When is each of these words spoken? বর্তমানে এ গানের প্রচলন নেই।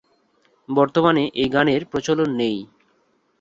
বর্তমানে 0.69 1.23
এ 1.35 1.45
গানের 1.49 1.81
প্রচলন 1.91 2.29
নেই। 2.35 2.57